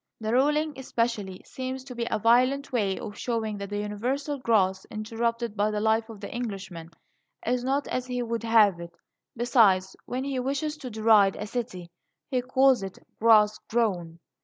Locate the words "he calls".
12.31-12.81